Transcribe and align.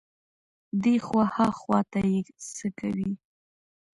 دې 0.83 0.95
خوا 1.05 1.23
ها 1.35 1.47
خوا 1.59 1.79
ته 1.91 1.99
يې 2.11 2.19
څکوي. 2.55 3.11